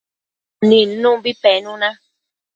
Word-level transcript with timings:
nidnumbi 0.67 1.31
penuna 1.41 1.89